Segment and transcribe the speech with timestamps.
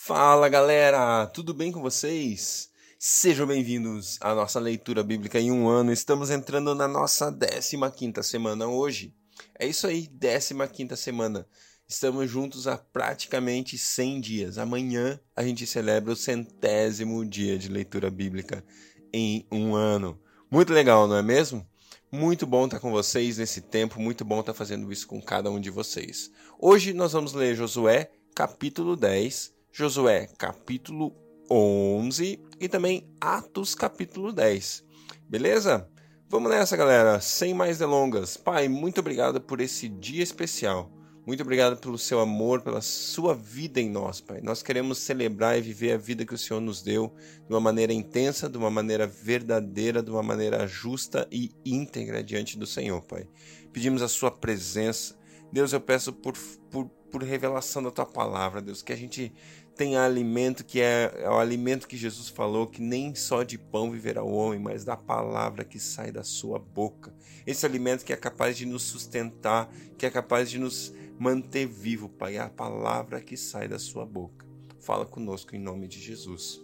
[0.00, 2.70] Fala galera, tudo bem com vocês?
[3.00, 5.92] Sejam bem-vindos à nossa leitura bíblica em um ano.
[5.92, 9.12] Estamos entrando na nossa 15 semana hoje.
[9.58, 11.46] É isso aí, 15 semana.
[11.86, 14.56] Estamos juntos há praticamente 100 dias.
[14.56, 18.64] Amanhã a gente celebra o centésimo dia de leitura bíblica
[19.12, 20.18] em um ano.
[20.48, 21.66] Muito legal, não é mesmo?
[22.10, 25.60] Muito bom estar com vocês nesse tempo, muito bom estar fazendo isso com cada um
[25.60, 26.30] de vocês.
[26.56, 31.14] Hoje nós vamos ler Josué, capítulo 10 Josué capítulo
[31.50, 34.84] 11 e também Atos capítulo 10.
[35.28, 35.88] Beleza?
[36.28, 38.36] Vamos nessa, galera, sem mais delongas.
[38.36, 40.90] Pai, muito obrigado por esse dia especial.
[41.28, 44.40] Muito obrigado pelo seu amor, pela sua vida em nós, Pai.
[44.42, 47.14] Nós queremos celebrar e viver a vida que o Senhor nos deu
[47.46, 52.58] de uma maneira intensa, de uma maneira verdadeira, de uma maneira justa e íntegra diante
[52.58, 53.28] do Senhor, Pai.
[53.72, 55.16] Pedimos a sua presença.
[55.52, 56.32] Deus, eu peço por,
[56.70, 59.32] por, por revelação da tua palavra, Deus, que a gente
[59.78, 63.92] tem alimento que é, é, o alimento que Jesus falou, que nem só de pão
[63.92, 67.14] viverá o homem, mas da palavra que sai da sua boca.
[67.46, 72.08] Esse alimento que é capaz de nos sustentar, que é capaz de nos manter vivo,
[72.08, 74.44] Pai, é a palavra que sai da sua boca.
[74.80, 76.60] Fala conosco em nome de Jesus.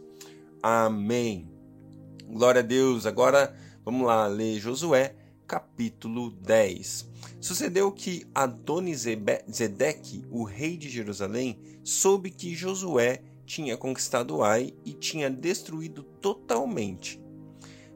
[0.61, 1.49] Amém.
[2.27, 3.07] Glória a Deus.
[3.07, 5.15] Agora vamos lá ler Josué
[5.47, 7.09] capítulo 10.
[7.41, 15.29] Sucedeu que Adonizedeque, o rei de Jerusalém, soube que Josué tinha conquistado Ai e tinha
[15.29, 17.21] destruído totalmente,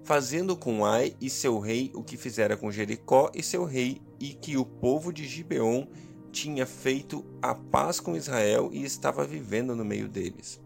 [0.05, 4.35] fazendo com Ai e seu rei o que fizera com Jericó e seu rei, e
[4.35, 5.87] que o povo de Gibeon
[6.31, 10.61] tinha feito a paz com Israel e estava vivendo no meio deles.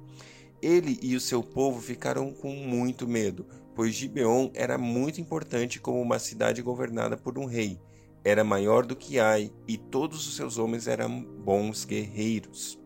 [0.61, 6.01] Ele e o seu povo ficaram com muito medo, pois Gibeon era muito importante como
[6.01, 7.81] uma cidade governada por um rei.
[8.25, 12.79] Era maior do que Ai, e todos os seus homens eram bons guerreiros.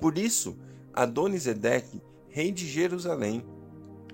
[0.00, 0.58] Por isso,
[0.92, 3.44] Adonisedeque, rei de Jerusalém,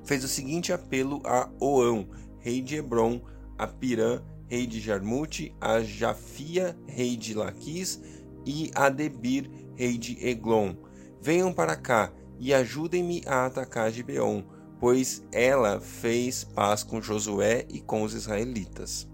[0.05, 3.21] fez o seguinte apelo a Oão, rei de Hebron,
[3.59, 8.01] a Pirã, rei de Jarmute, a Jafia, rei de Laquis,
[8.47, 10.75] e a Debir, rei de Eglon.
[11.21, 14.43] Venham para cá e ajudem-me a atacar Gibeon,
[14.81, 19.07] pois ela fez paz com Josué e com os israelitas.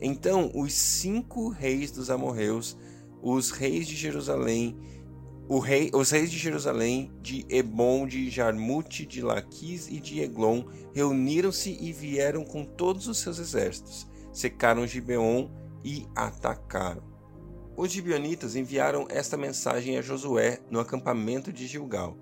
[0.00, 2.76] Então os cinco reis dos amorreus,
[3.22, 4.78] os reis de Jerusalém,
[5.62, 11.76] rei, os reis de Jerusalém, de Ebon, de Jarmute, de Laquis e de Eglon, reuniram-se
[11.80, 15.48] e vieram com todos os seus exércitos, secaram Gibeon
[15.82, 17.02] e atacaram.
[17.76, 22.16] Os gibeonitas enviaram esta mensagem a Josué no acampamento de Gilgal.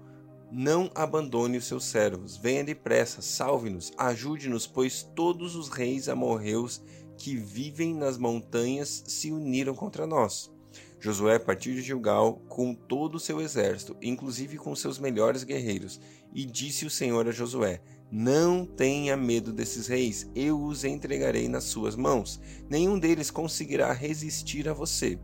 [0.55, 2.37] Não abandone os seus servos.
[2.37, 6.83] Venha depressa, salve-nos, ajude-nos, pois todos os reis amorreus
[7.17, 10.53] que vivem nas montanhas se uniram contra nós.
[11.01, 15.99] Josué partiu de Gilgal com todo o seu exército, inclusive com seus melhores guerreiros,
[16.35, 17.81] e disse o Senhor a Josué:
[18.11, 22.39] Não tenha medo desses reis, eu os entregarei nas suas mãos.
[22.69, 25.19] Nenhum deles conseguirá resistir a você.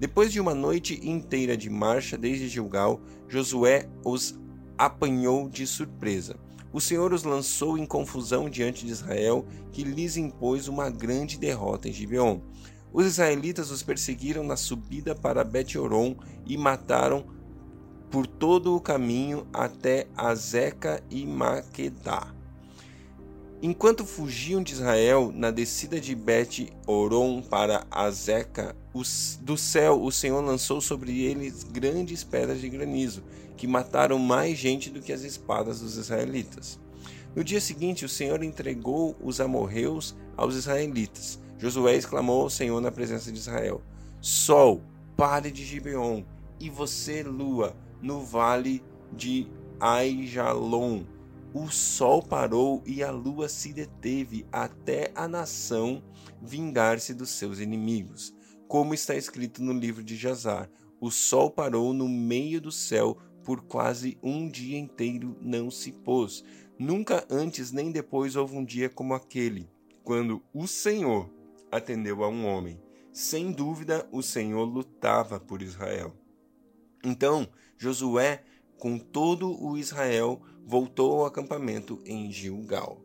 [0.00, 4.34] Depois de uma noite inteira de marcha desde Gilgal, Josué os
[4.76, 6.36] apanhou de surpresa.
[6.72, 11.88] O Senhor os lançou em confusão diante de Israel, que lhes impôs uma grande derrota
[11.88, 12.40] em Gibeon.
[12.92, 17.26] Os israelitas os perseguiram na subida para Bet-Oron e mataram
[18.10, 22.33] por todo o caminho até Azeca e Maquedá.
[23.66, 28.76] Enquanto fugiam de Israel na descida de Bet-Oron para Azeca,
[29.40, 33.24] do céu o Senhor lançou sobre eles grandes pedras de granizo,
[33.56, 36.78] que mataram mais gente do que as espadas dos israelitas.
[37.34, 41.40] No dia seguinte, o Senhor entregou os amorreus aos israelitas.
[41.56, 43.80] Josué exclamou ao Senhor na presença de Israel:
[44.20, 44.82] Sol,
[45.16, 46.22] pare de Gibeon,
[46.60, 49.48] e você, lua, no vale de
[49.80, 51.13] Aijalon
[51.54, 56.02] o sol parou e a lua se deteve até a nação
[56.42, 58.34] vingar-se dos seus inimigos.
[58.66, 60.68] Como está escrito no livro de Jazar:
[61.00, 66.42] o sol parou no meio do céu por quase um dia inteiro não se pôs.
[66.76, 69.70] Nunca antes nem depois houve um dia como aquele,
[70.02, 71.30] quando o Senhor
[71.70, 72.82] atendeu a um homem.
[73.12, 76.12] Sem dúvida, o Senhor lutava por Israel.
[77.04, 77.46] Então,
[77.76, 78.42] Josué,
[78.78, 83.00] com todo o Israel, voltou ao acampamento em Gilgal.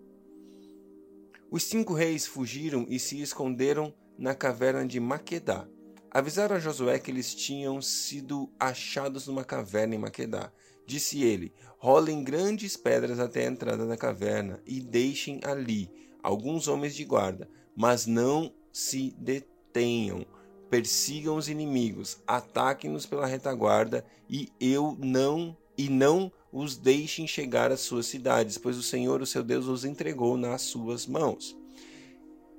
[1.52, 5.68] Os cinco reis fugiram e se esconderam na caverna de Maquedá.
[6.12, 10.52] Avisaram a Josué que eles tinham sido achados numa caverna em Maquedá.
[10.86, 15.90] Disse ele: Rolem grandes pedras até a entrada da caverna e deixem ali
[16.22, 20.26] alguns homens de guarda, mas não se detenham.
[20.70, 27.80] Persigam os inimigos, ataquem-nos pela retaguarda e eu não e não os deixem chegar às
[27.80, 31.58] suas cidades, pois o Senhor, o seu Deus, os entregou nas suas mãos.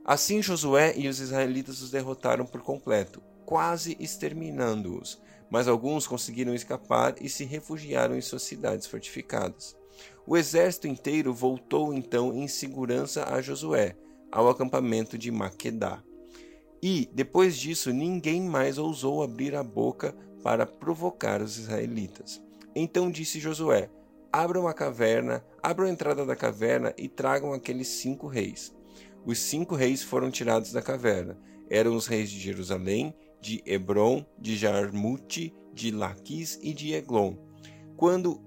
[0.05, 5.21] Assim Josué e os israelitas os derrotaram por completo, quase exterminando-os,
[5.51, 9.77] mas alguns conseguiram escapar e se refugiaram em suas cidades fortificadas.
[10.27, 13.97] O exército inteiro voltou então em segurança a Josué,
[14.33, 16.03] ao acampamento de Maquedá.
[16.83, 22.43] E, depois disso, ninguém mais ousou abrir a boca para provocar os israelitas.
[22.75, 23.91] Então disse Josué:
[24.33, 28.75] Abram a caverna, abram a entrada da caverna e tragam aqueles cinco reis.
[29.27, 31.39] Os cinco reis foram tirados da caverna.
[31.69, 37.35] Eram os reis de Jerusalém, de Hebron, de Jarmute, de Laquis e de Eglon.
[37.97, 38.41] Quando,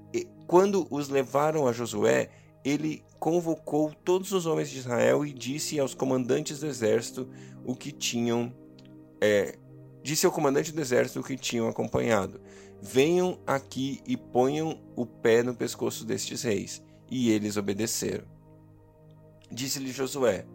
[0.47, 2.29] quando os levaram a Josué,
[2.65, 7.29] ele convocou todos os homens de Israel e disse aos comandantes do exército
[7.63, 8.53] o que tinham
[9.21, 9.57] é,
[10.03, 12.41] disse ao comandante do exército o que tinham acompanhado:
[12.81, 16.83] Venham aqui e ponham o pé no pescoço destes reis.
[17.09, 18.25] E eles obedeceram.
[19.49, 20.45] Disse-lhe Josué: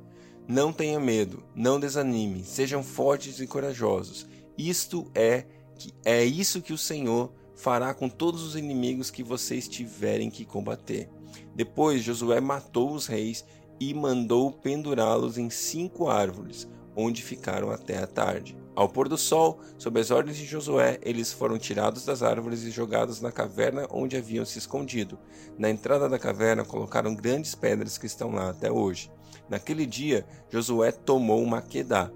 [0.46, 4.26] Não tenha medo, não desanime, sejam fortes e corajosos.
[4.58, 9.66] Isto é que é isso que o Senhor fará com todos os inimigos que vocês
[9.66, 11.08] tiverem que combater.
[11.54, 13.44] Depois Josué matou os reis
[13.80, 18.56] e mandou pendurá-los em cinco árvores, onde ficaram até a tarde.
[18.74, 22.70] Ao pôr do sol, sob as ordens de Josué, eles foram tirados das árvores e
[22.70, 25.18] jogados na caverna onde haviam se escondido.
[25.58, 29.10] Na entrada da caverna colocaram grandes pedras que estão lá até hoje.
[29.48, 32.10] Naquele dia, Josué tomou Maquedá,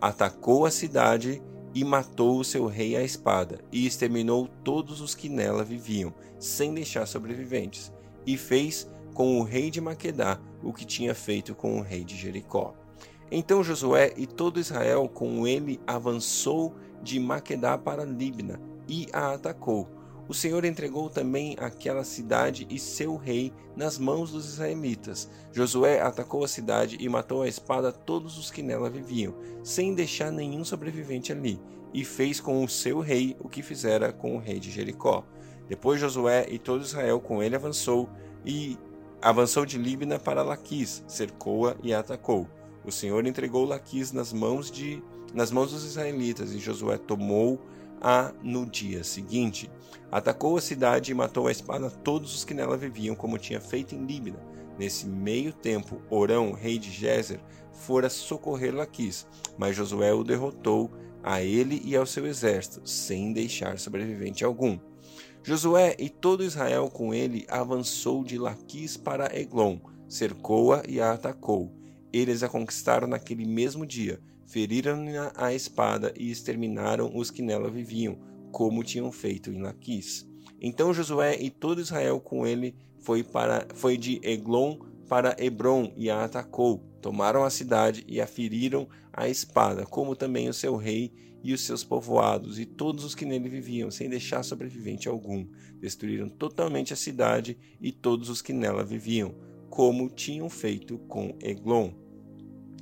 [0.00, 1.42] atacou a cidade
[1.74, 6.74] e matou o seu rei à espada, e exterminou todos os que nela viviam, sem
[6.74, 7.92] deixar sobreviventes,
[8.28, 12.14] e fez com o rei de Maquedá o que tinha feito com o rei de
[12.14, 12.74] Jericó.
[13.32, 19.88] Então Josué e todo Israel com ele avançou de Maquedá para Libna e a atacou.
[20.28, 25.30] O Senhor entregou também aquela cidade e seu rei nas mãos dos israelitas.
[25.50, 29.34] Josué atacou a cidade e matou a espada todos os que nela viviam,
[29.64, 31.58] sem deixar nenhum sobrevivente ali,
[31.94, 35.24] e fez com o seu rei o que fizera com o rei de Jericó.
[35.68, 38.08] Depois Josué e todo Israel com ele avançou
[38.44, 38.78] e
[39.20, 42.48] avançou de Libna para Laquis, cercou-a e a atacou.
[42.84, 45.02] O Senhor entregou Laquis nas mãos de
[45.34, 47.60] nas mãos dos israelitas e Josué tomou
[48.00, 49.70] a no dia seguinte.
[50.10, 53.94] Atacou a cidade e matou a espada todos os que nela viviam, como tinha feito
[53.94, 54.38] em Líbina.
[54.78, 57.40] Nesse meio tempo, Orão, rei de Gézer,
[57.72, 59.26] fora socorrer Laquis,
[59.58, 60.90] mas Josué o derrotou
[61.22, 64.78] a ele e ao seu exército, sem deixar sobrevivente algum.
[65.48, 71.72] Josué e todo Israel com ele avançou de Laquis para Eglon, cercou-a e a atacou.
[72.12, 78.18] Eles a conquistaram naquele mesmo dia, feriram-na a espada e exterminaram os que nela viviam,
[78.52, 80.28] como tinham feito em Laquis.
[80.60, 84.76] Então Josué e todo Israel com ele foi, para, foi de Eglon
[85.08, 86.84] para Hebron e a atacou.
[87.00, 91.10] Tomaram a cidade e a feriram a espada, como também o seu rei
[91.42, 95.46] e os seus povoados e todos os que nele viviam, sem deixar sobrevivente algum.
[95.80, 99.34] Destruíram totalmente a cidade e todos os que nela viviam
[99.68, 101.92] como tinham feito com Eglon.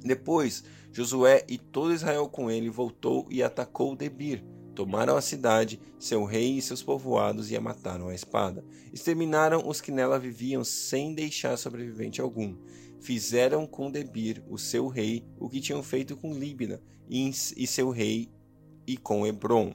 [0.03, 4.43] Depois, Josué e todo Israel com ele voltou e atacou Debir.
[4.75, 8.65] Tomaram a cidade, seu rei e seus povoados e a mataram à espada.
[8.93, 12.57] Exterminaram os que nela viviam sem deixar sobrevivente algum.
[13.01, 18.31] Fizeram com Debir, o seu rei, o que tinham feito com Líbina e seu rei
[18.87, 19.75] e com Hebron.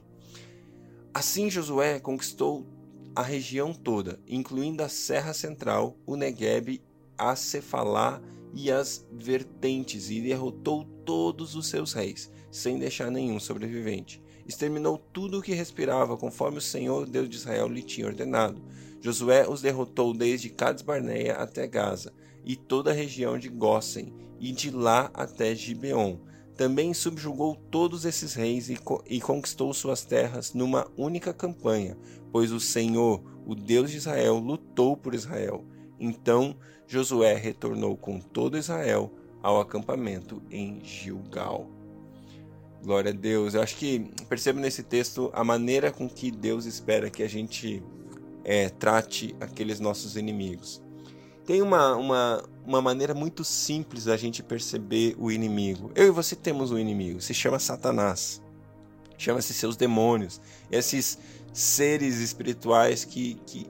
[1.12, 2.66] Assim Josué conquistou
[3.14, 6.80] a região toda, incluindo a Serra Central, o Negueb
[7.18, 8.20] a Cefalá
[8.54, 14.20] e as vertentes, e derrotou todos os seus reis, sem deixar nenhum sobrevivente.
[14.46, 18.60] Exterminou tudo o que respirava, conforme o Senhor Deus de Israel lhe tinha ordenado.
[19.00, 22.12] Josué os derrotou desde Cades Barneia até Gaza,
[22.44, 26.18] e toda a região de Gósen, e de lá até Gibeon.
[26.56, 31.96] Também subjugou todos esses reis e, co e conquistou suas terras numa única campanha,
[32.30, 35.64] pois o Senhor, o Deus de Israel, lutou por Israel.
[35.98, 36.56] Então
[36.86, 39.10] Josué retornou com todo Israel
[39.42, 41.68] ao acampamento em Gilgal.
[42.82, 43.54] Glória a Deus.
[43.54, 47.82] Eu acho que percebo nesse texto a maneira com que Deus espera que a gente
[48.44, 50.82] é, trate aqueles nossos inimigos.
[51.44, 55.90] Tem uma, uma, uma maneira muito simples da gente perceber o inimigo.
[55.94, 58.40] Eu e você temos um inimigo, se chama Satanás.
[59.18, 60.40] Chama-se seus demônios.
[60.70, 61.18] Esses
[61.52, 63.66] seres espirituais que, que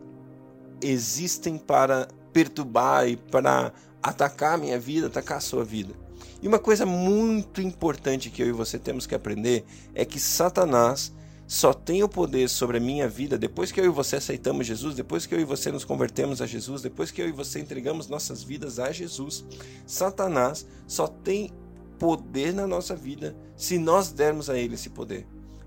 [0.81, 5.95] existem para perturbar e para atacar a minha vida, atacar a sua vida.
[6.41, 9.65] E uma coisa muito importante que eu e você temos que aprender
[9.95, 11.13] é que Satanás
[11.47, 14.95] só tem o poder sobre a minha vida depois que eu e você aceitamos Jesus,
[14.95, 18.09] depois que eu e você nos convertemos a Jesus, depois que eu e você entregamos
[18.09, 19.45] nossas vidas a Jesus.
[19.87, 21.53] Satanás só tem
[21.99, 25.27] poder na nossa vida se nós dermos a ele esse poder.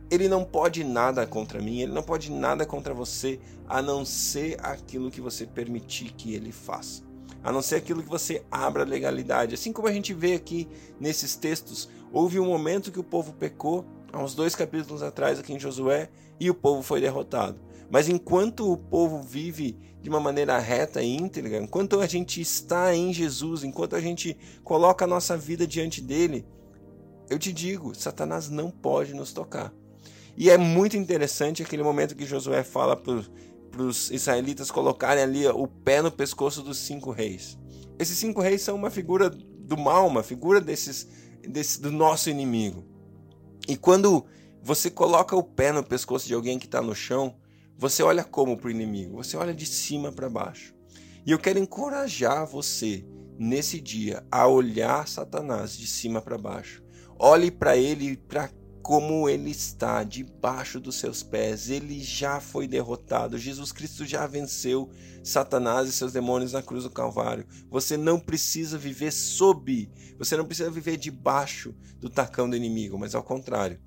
[0.10, 4.58] Ele não pode nada contra mim, ele não pode nada contra você, a não ser
[4.62, 7.03] aquilo que você permitir que ele faça.
[7.44, 9.55] A não ser aquilo que você abra legalidade.
[9.55, 10.67] Assim como a gente vê aqui
[11.00, 15.53] nesses textos, houve um momento que o povo pecou, há uns dois capítulos atrás aqui
[15.53, 17.60] em Josué, e o povo foi derrotado.
[17.89, 22.95] Mas enquanto o povo vive de uma maneira reta e íntegra, enquanto a gente está
[22.95, 26.45] em Jesus, enquanto a gente coloca a nossa vida diante dele,
[27.29, 29.74] eu te digo, Satanás não pode nos tocar.
[30.38, 35.67] E é muito interessante aquele momento que Josué fala para os israelitas colocarem ali o
[35.67, 37.57] pé no pescoço dos cinco reis.
[38.00, 41.07] Esses cinco reis são uma figura do mal, uma figura desses,
[41.48, 42.95] desse, do nosso inimigo.
[43.67, 44.25] E quando
[44.62, 47.36] você coloca o pé no pescoço de alguém que está no chão,
[47.77, 49.17] você olha como para o inimigo?
[49.17, 50.74] Você olha de cima para baixo.
[51.25, 53.05] E eu quero encorajar você
[53.38, 56.84] nesse dia a olhar Satanás de cima para baixo.
[57.17, 58.50] Olhe para ele para
[58.86, 61.72] como ele está debaixo dos seus pés.
[61.72, 63.36] Ele já foi derrotado.
[63.36, 64.92] Jesus Cristo já venceu
[65.24, 67.48] Satanás e seus demônios na cruz do Calvário.
[67.72, 73.15] Você não precisa viver sob, você não precisa viver debaixo do tacão do inimigo, mas
[73.15, 73.82] ao contrário.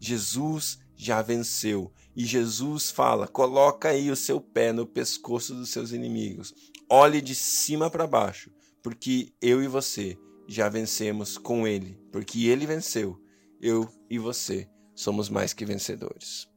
[0.00, 1.92] Jesus já venceu.
[2.16, 6.54] E Jesus fala: coloca aí o seu pé no pescoço dos seus inimigos.
[6.88, 8.50] Olhe de cima para baixo,
[8.82, 10.16] porque eu e você
[10.48, 13.20] já vencemos com ele, porque ele venceu.
[13.60, 16.48] Eu e você somos mais que vencedores.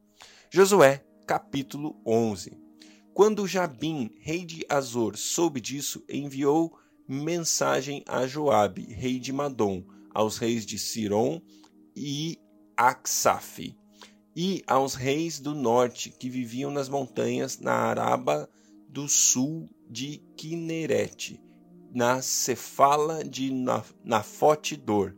[0.50, 2.56] Josué, capítulo 11.
[3.12, 6.78] Quando Jabim, rei de Azor, soube disso, enviou
[7.08, 11.42] mensagem a Joabe, rei de Madom, aos reis de Siron
[11.96, 12.38] e
[12.76, 13.76] Aksaf,
[14.36, 18.48] e aos reis do norte que viviam nas montanhas na Araba
[18.88, 21.42] do sul de Kinerete,
[21.92, 23.50] na Cefala de
[24.04, 25.16] Nafote-Dor,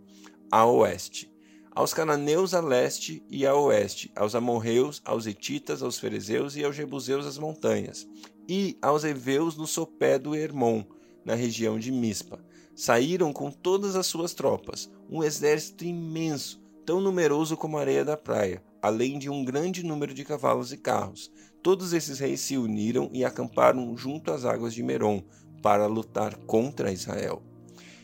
[0.50, 1.33] a oeste,
[1.74, 6.76] aos cananeus a leste e a oeste, aos amorreus, aos etitas, aos ferezeus e aos
[6.76, 8.06] jebuseus as montanhas,
[8.48, 10.84] e aos heveus no sopé do Hermon,
[11.24, 12.38] na região de Mispa.
[12.76, 18.16] Saíram com todas as suas tropas, um exército imenso, tão numeroso como a areia da
[18.16, 21.32] praia, além de um grande número de cavalos e carros.
[21.62, 25.22] Todos esses reis se uniram e acamparam junto às águas de Merom
[25.62, 27.42] para lutar contra Israel.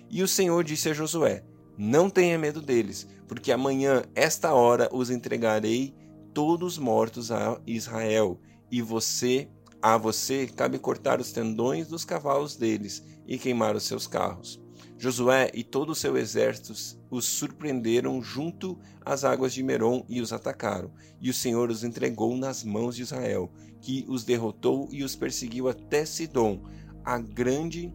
[0.09, 1.45] E o Senhor disse a Josué:
[1.83, 5.95] Não tenha medo deles, porque amanhã, esta hora, os entregarei
[6.35, 8.39] todos mortos a Israel,
[8.71, 9.49] e você,
[9.81, 14.61] a você, cabe cortar os tendões dos cavalos deles e queimar os seus carros.
[14.99, 16.75] Josué e todo o seu exército
[17.11, 20.93] os surpreenderam junto às águas de Merom e os atacaram.
[21.19, 25.67] E o Senhor os entregou nas mãos de Israel, que os derrotou e os perseguiu
[25.67, 26.61] até Sidom,
[27.03, 27.91] a grande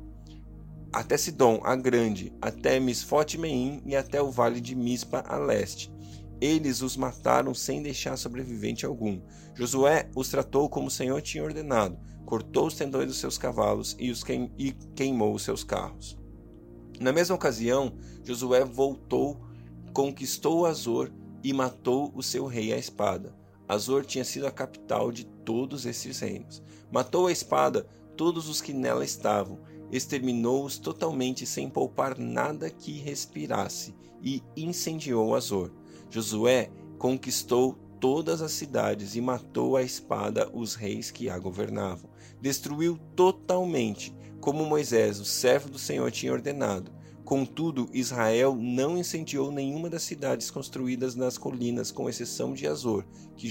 [0.95, 5.91] até Sidom, a grande, até Misfote Meim e até o vale de Mispa a leste.
[6.39, 9.19] Eles os mataram sem deixar sobrevivente algum.
[9.53, 14.09] Josué os tratou como o Senhor tinha ordenado, cortou os tendões dos seus cavalos e,
[14.09, 16.17] os queim, e queimou os seus carros.
[16.97, 19.45] Na mesma ocasião, Josué voltou,
[19.91, 21.11] conquistou Azor
[21.43, 23.35] e matou o seu rei à espada.
[23.67, 26.63] Azor tinha sido a capital de todos esses reinos.
[26.89, 27.85] Matou à espada
[28.15, 29.59] todos os que nela estavam,
[29.91, 35.71] exterminou-os totalmente sem poupar nada que respirasse e incendiou Azor.
[36.09, 42.09] Josué conquistou todas as cidades e matou à espada os reis que a governavam.
[42.41, 46.91] Destruiu totalmente como Moisés, o servo do Senhor, tinha ordenado.
[47.25, 53.03] Contudo, Israel não incendiou nenhuma das cidades construídas nas colinas, com exceção de Azor,
[53.35, 53.49] que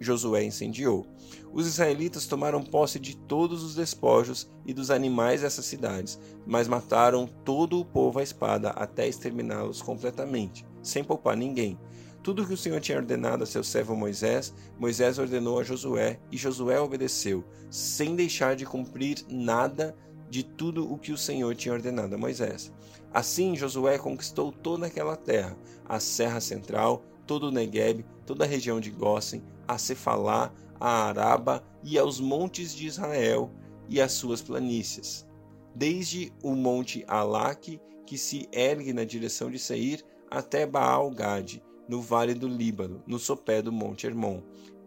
[0.00, 1.06] Josué incendiou.
[1.52, 7.28] Os israelitas tomaram posse de todos os despojos e dos animais dessas cidades, mas mataram
[7.44, 11.78] todo o povo à espada até exterminá-los completamente, sem poupar ninguém.
[12.22, 16.38] Tudo que o Senhor tinha ordenado a seu servo Moisés, Moisés ordenou a Josué, e
[16.38, 19.94] Josué obedeceu, sem deixar de cumprir nada
[20.30, 22.72] de tudo o que o Senhor tinha ordenado a Moisés.
[23.12, 28.80] Assim Josué conquistou toda aquela terra, a Serra Central, todo o Negueb, toda a região
[28.80, 33.50] de Gósen, a Cefalá, a Araba e aos montes de Israel
[33.88, 35.26] e as suas planícies,
[35.74, 42.34] desde o monte Alaque, que se ergue na direção de Seir, até Baal-Gade, no vale
[42.34, 44.42] do Líbano, no sopé do monte Hermon.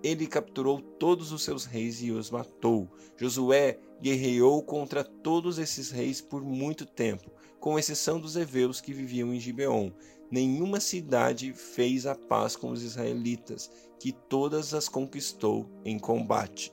[0.05, 2.87] Ele capturou todos os seus reis e os matou.
[3.17, 9.33] Josué guerreou contra todos esses reis por muito tempo, com exceção dos heveus que viviam
[9.33, 9.89] em Gibeon.
[10.29, 16.71] nenhuma cidade fez a paz com os israelitas, que todas as conquistou em combate.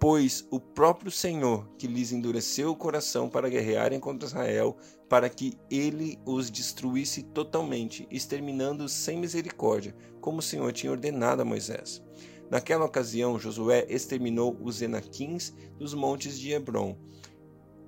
[0.00, 4.76] Pois o próprio Senhor, que lhes endureceu o coração para guerrearem contra Israel,
[5.08, 11.44] para que ele os destruísse totalmente, exterminando-os sem misericórdia, como o Senhor tinha ordenado a
[11.44, 12.02] Moisés.
[12.50, 16.96] Naquela ocasião, Josué exterminou os Enaquins dos montes de Hebron,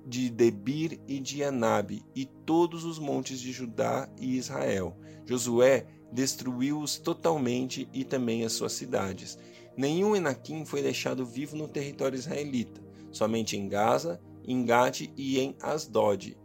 [0.05, 4.97] de Debir e de Anabe, e todos os montes de Judá e Israel.
[5.25, 9.37] Josué destruiu-os totalmente e também as suas cidades.
[9.77, 15.55] Nenhum Enaquim foi deixado vivo no território israelita, somente em Gaza, em Gade e em
[15.61, 16.37] Asdod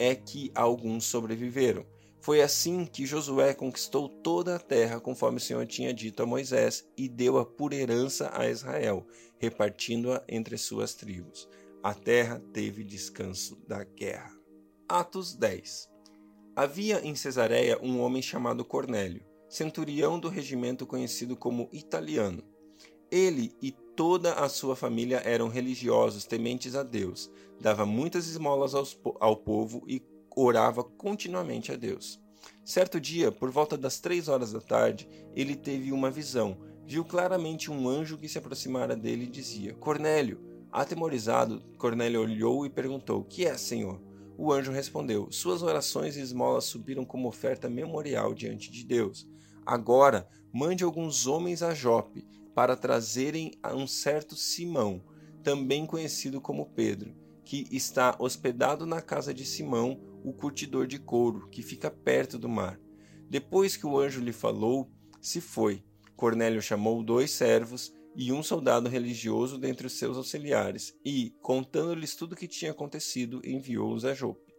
[0.00, 1.84] é que alguns sobreviveram.
[2.20, 6.86] Foi assim que Josué conquistou toda a terra, conforme o Senhor tinha dito a Moisés,
[6.96, 9.06] e deu-a por herança a Israel,
[9.38, 11.48] repartindo-a entre suas tribos.
[11.82, 14.38] A terra teve descanso da guerra.
[14.86, 15.88] Atos 10
[16.54, 22.42] Havia em Cesareia um homem chamado Cornélio, centurião do regimento conhecido como Italiano.
[23.10, 29.36] Ele e toda a sua família eram religiosos, tementes a Deus, dava muitas esmolas ao
[29.36, 30.00] povo e
[30.42, 32.20] orava continuamente a Deus.
[32.64, 36.56] Certo dia, por volta das três horas da tarde, ele teve uma visão.
[36.86, 40.40] Viu claramente um anjo que se aproximara dele e dizia: Cornélio.
[40.72, 44.00] Atemorizado, Cornélio olhou e perguntou: Que é, Senhor?
[44.38, 49.28] O anjo respondeu: Suas orações e esmolas subiram como oferta memorial diante de Deus.
[49.66, 55.02] Agora, mande alguns homens a Jope para trazerem a um certo Simão,
[55.42, 57.14] também conhecido como Pedro,
[57.50, 62.48] que está hospedado na casa de Simão, o curtidor de couro, que fica perto do
[62.48, 62.78] mar.
[63.28, 64.88] Depois que o anjo lhe falou,
[65.20, 65.82] se foi.
[66.14, 72.34] Cornélio chamou dois servos e um soldado religioso dentre os seus auxiliares, e, contando-lhes tudo
[72.34, 74.54] o que tinha acontecido, enviou-os a Jope.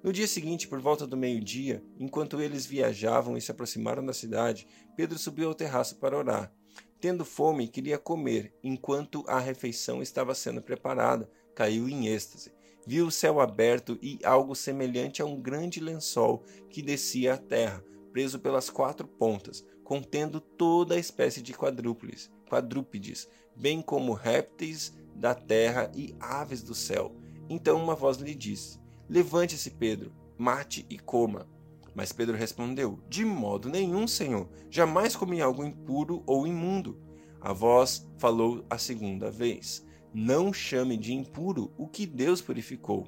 [0.00, 4.68] No dia seguinte, por volta do meio-dia, enquanto eles viajavam e se aproximaram da cidade,
[4.96, 6.54] Pedro subiu ao terraço para orar.
[7.00, 8.54] Tendo fome, queria comer.
[8.62, 12.52] Enquanto a refeição estava sendo preparada, caiu em êxtase.
[12.86, 17.82] Viu o céu aberto e algo semelhante a um grande lençol que descia à terra,
[18.12, 25.34] preso pelas quatro pontas, contendo toda a espécie de quadrúpedes, quadrúpedes, bem como répteis da
[25.34, 27.16] terra e aves do céu.
[27.48, 28.78] Então uma voz lhe disse:
[29.08, 31.48] Levante-se, Pedro, mate e coma.
[31.94, 34.48] Mas Pedro respondeu: De modo nenhum, Senhor.
[34.70, 37.00] Jamais comi algo impuro ou imundo.
[37.40, 39.85] A voz falou a segunda vez:
[40.18, 43.06] Não chame de impuro o que Deus purificou.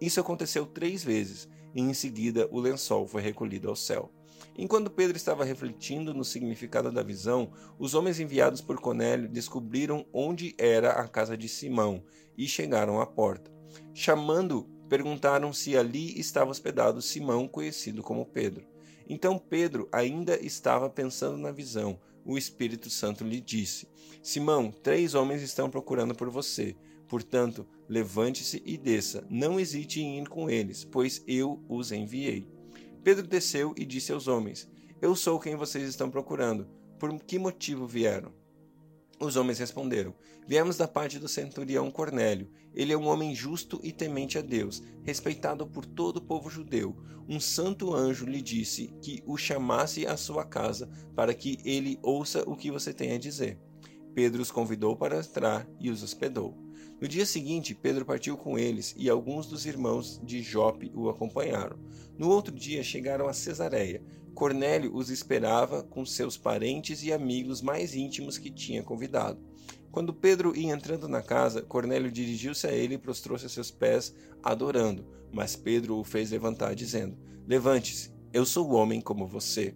[0.00, 4.10] Isso aconteceu três vezes, e em seguida o lençol foi recolhido ao céu.
[4.56, 10.52] Enquanto Pedro estava refletindo no significado da visão, os homens enviados por Cornélio descobriram onde
[10.58, 12.02] era a casa de Simão
[12.36, 13.52] e chegaram à porta.
[13.94, 18.66] Chamando perguntaram se ali estava hospedado Simão, conhecido como Pedro.
[19.08, 21.98] Então Pedro ainda estava pensando na visão.
[22.24, 23.88] O Espírito Santo lhe disse:
[24.22, 26.76] Simão, três homens estão procurando por você.
[27.08, 29.26] Portanto, levante-se e desça.
[29.30, 32.46] Não hesite em ir com eles, pois eu os enviei.
[33.02, 34.68] Pedro desceu e disse aos homens:
[35.00, 36.68] Eu sou quem vocês estão procurando.
[36.98, 38.37] Por que motivo vieram?
[39.20, 40.14] Os homens responderam:
[40.46, 42.50] Viemos da parte do centurião Cornélio.
[42.72, 46.96] Ele é um homem justo e temente a Deus, respeitado por todo o povo judeu.
[47.28, 52.42] Um santo anjo lhe disse que o chamasse à sua casa para que ele ouça
[52.48, 53.58] o que você tem a dizer.
[54.14, 56.67] Pedro os convidou para entrar e os hospedou.
[57.00, 61.78] No dia seguinte, Pedro partiu com eles e alguns dos irmãos de Jope o acompanharam.
[62.18, 64.02] No outro dia chegaram a Cesareia.
[64.34, 69.40] Cornélio os esperava com seus parentes e amigos mais íntimos que tinha convidado.
[69.92, 74.12] Quando Pedro ia entrando na casa, Cornélio dirigiu-se a ele e prostrou-se a seus pés,
[74.42, 75.06] adorando.
[75.32, 79.74] Mas Pedro o fez levantar, dizendo: Levante-se, eu sou homem como você.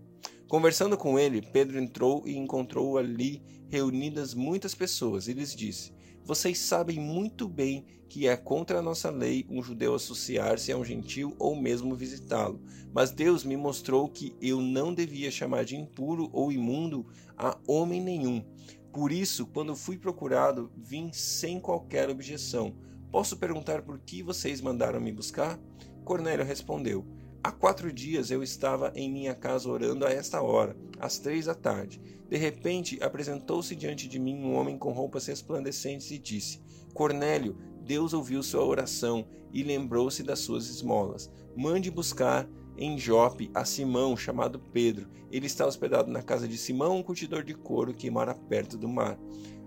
[0.48, 5.92] Conversando com ele, Pedro entrou e encontrou ali reunidas muitas pessoas e lhes disse:
[6.24, 10.84] vocês sabem muito bem que é contra a nossa lei um judeu associar-se a um
[10.84, 12.60] gentil ou mesmo visitá-lo.
[12.92, 17.06] Mas Deus me mostrou que eu não devia chamar de impuro ou imundo
[17.38, 18.44] a homem nenhum.
[18.92, 22.74] Por isso, quando fui procurado, vim sem qualquer objeção.
[23.10, 25.58] Posso perguntar por que vocês mandaram me buscar?
[26.04, 27.06] Cornélio respondeu:
[27.44, 31.54] Há quatro dias eu estava em minha casa orando a esta hora, às três da
[31.56, 32.00] tarde.
[32.28, 36.60] De repente apresentou-se diante de mim um homem com roupas resplandecentes e disse:
[36.94, 41.28] Cornélio, Deus ouviu sua oração e lembrou-se das suas esmolas.
[41.56, 45.08] Mande buscar em Jope a Simão, chamado Pedro.
[45.28, 48.88] Ele está hospedado na casa de Simão, um curtidor de couro que mora perto do
[48.88, 49.18] mar.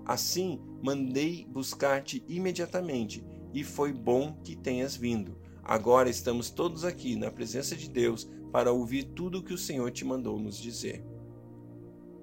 [0.05, 3.21] Assim, mandei buscar-te imediatamente,
[3.53, 5.38] e foi bom que tenhas vindo.
[5.67, 9.89] Agora estamos todos aqui na presença de Deus para ouvir tudo o que o Senhor
[9.89, 11.04] te mandou nos dizer.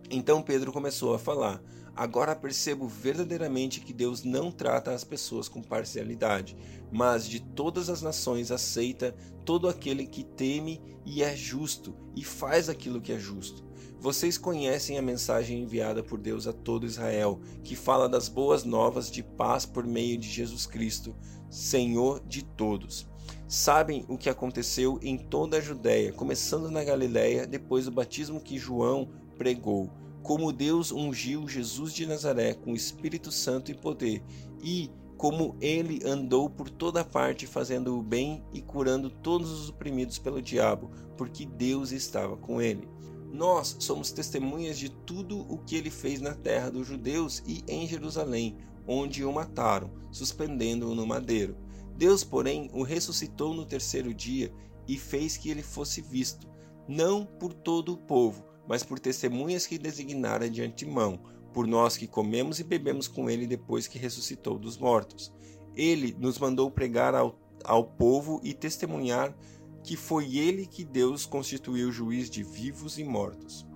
[0.08, 1.60] Então Pedro começou a falar:
[1.96, 6.56] Agora percebo verdadeiramente que Deus não trata as pessoas com parcialidade,
[6.92, 9.12] mas de todas as nações aceita
[9.44, 13.64] todo aquele que teme e é justo e faz aquilo que é justo.
[13.98, 19.10] Vocês conhecem a mensagem enviada por Deus a todo Israel, que fala das boas novas
[19.10, 21.16] de paz por meio de Jesus Cristo,
[21.50, 23.10] Senhor de todos.
[23.46, 28.58] Sabem o que aconteceu em toda a Judéia, começando na Galiléia, depois do batismo que
[28.58, 29.90] João pregou,
[30.22, 34.22] como Deus ungiu Jesus de Nazaré com o Espírito Santo e poder,
[34.62, 40.18] e como ele andou por toda parte fazendo o bem e curando todos os oprimidos
[40.18, 42.88] pelo diabo, porque Deus estava com ele.
[43.32, 47.86] Nós somos testemunhas de tudo o que ele fez na terra dos judeus e em
[47.86, 48.56] Jerusalém,
[48.86, 51.56] onde o mataram, suspendendo-o no madeiro.
[51.96, 54.52] Deus, porém, o ressuscitou no terceiro dia
[54.88, 56.48] e fez que ele fosse visto,
[56.88, 61.20] não por todo o povo, mas por testemunhas que designara de antemão,
[61.52, 65.32] por nós que comemos e bebemos com ele depois que ressuscitou dos mortos.
[65.76, 69.36] Ele nos mandou pregar ao, ao povo e testemunhar
[69.82, 73.66] que foi ele que Deus constituiu juiz de vivos e mortos.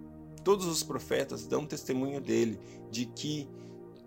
[0.44, 3.48] Todos os profetas dão testemunho dele, de que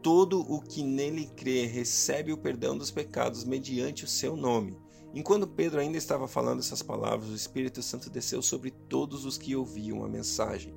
[0.01, 4.77] todo o que nele crê recebe o perdão dos pecados mediante o seu nome.
[5.13, 9.55] Enquanto Pedro ainda estava falando essas palavras, o Espírito Santo desceu sobre todos os que
[9.55, 10.75] ouviam a mensagem.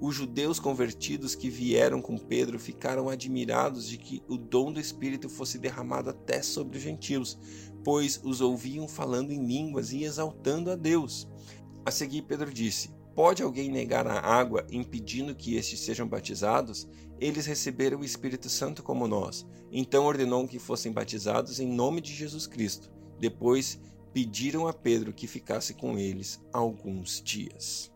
[0.00, 5.28] Os judeus convertidos que vieram com Pedro ficaram admirados de que o dom do Espírito
[5.28, 7.38] fosse derramado até sobre os gentios,
[7.84, 11.28] pois os ouviam falando em línguas e exaltando a Deus.
[11.84, 16.88] A seguir, Pedro disse: Pode alguém negar a água, impedindo que estes sejam batizados?
[17.20, 19.46] Eles receberam o Espírito Santo como nós.
[19.70, 22.90] Então ordenou que fossem batizados em nome de Jesus Cristo.
[23.18, 23.80] Depois
[24.12, 27.93] pediram a Pedro que ficasse com eles alguns dias.